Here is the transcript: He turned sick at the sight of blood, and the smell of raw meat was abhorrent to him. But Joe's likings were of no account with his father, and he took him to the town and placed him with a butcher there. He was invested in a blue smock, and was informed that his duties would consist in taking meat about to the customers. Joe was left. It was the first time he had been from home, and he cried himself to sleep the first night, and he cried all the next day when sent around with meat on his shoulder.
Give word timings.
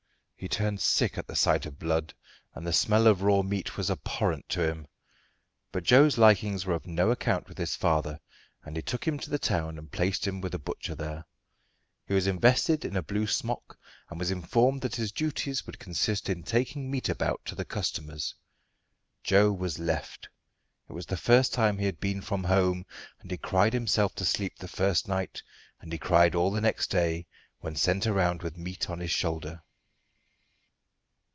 He 0.35 0.47
turned 0.49 0.81
sick 0.81 1.19
at 1.19 1.27
the 1.27 1.35
sight 1.35 1.67
of 1.67 1.77
blood, 1.77 2.15
and 2.55 2.65
the 2.65 2.73
smell 2.73 3.05
of 3.05 3.21
raw 3.21 3.43
meat 3.43 3.77
was 3.77 3.91
abhorrent 3.91 4.49
to 4.49 4.67
him. 4.67 4.87
But 5.71 5.83
Joe's 5.83 6.17
likings 6.17 6.65
were 6.65 6.73
of 6.73 6.87
no 6.87 7.11
account 7.11 7.47
with 7.47 7.59
his 7.59 7.75
father, 7.75 8.19
and 8.65 8.75
he 8.75 8.81
took 8.81 9.05
him 9.07 9.19
to 9.19 9.29
the 9.29 9.37
town 9.37 9.77
and 9.77 9.91
placed 9.91 10.25
him 10.25 10.41
with 10.41 10.55
a 10.55 10.57
butcher 10.57 10.95
there. 10.95 11.25
He 12.07 12.15
was 12.15 12.25
invested 12.25 12.83
in 12.83 12.95
a 12.95 13.03
blue 13.03 13.27
smock, 13.27 13.77
and 14.09 14.17
was 14.17 14.31
informed 14.31 14.81
that 14.81 14.95
his 14.95 15.11
duties 15.11 15.67
would 15.67 15.77
consist 15.77 16.27
in 16.27 16.41
taking 16.41 16.89
meat 16.89 17.07
about 17.07 17.45
to 17.45 17.53
the 17.53 17.63
customers. 17.63 18.33
Joe 19.23 19.51
was 19.51 19.77
left. 19.77 20.27
It 20.89 20.93
was 20.93 21.05
the 21.05 21.17
first 21.17 21.53
time 21.53 21.77
he 21.77 21.85
had 21.85 21.99
been 21.99 22.19
from 22.19 22.45
home, 22.45 22.87
and 23.19 23.29
he 23.29 23.37
cried 23.37 23.73
himself 23.73 24.15
to 24.15 24.25
sleep 24.25 24.57
the 24.57 24.67
first 24.67 25.07
night, 25.07 25.43
and 25.81 25.91
he 25.91 25.99
cried 25.99 26.33
all 26.33 26.49
the 26.49 26.61
next 26.61 26.87
day 26.87 27.27
when 27.59 27.75
sent 27.75 28.07
around 28.07 28.41
with 28.41 28.57
meat 28.57 28.89
on 28.89 28.97
his 29.01 29.11
shoulder. 29.11 29.61